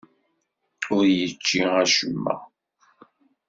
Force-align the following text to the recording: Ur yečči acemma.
Ur 0.95 1.03
yečči 1.19 1.59
acemma. 1.81 2.35